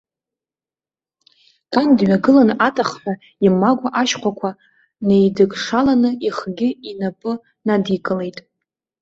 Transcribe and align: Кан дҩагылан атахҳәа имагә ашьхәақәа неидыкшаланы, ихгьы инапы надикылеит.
Кан 1.73 1.89
дҩагылан 1.97 2.49
атахҳәа 2.67 3.13
имагә 3.45 3.85
ашьхәақәа 4.01 4.49
неидыкшаланы, 5.07 6.09
ихгьы 6.27 6.69
инапы 6.89 7.31
надикылеит. 7.67 8.37